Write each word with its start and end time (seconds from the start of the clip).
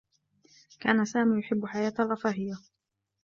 كان 0.79 1.05
سامي 1.05 1.39
يحبّ 1.39 1.65
حياة 1.65 1.93
الرّفاهيّة. 1.99 2.57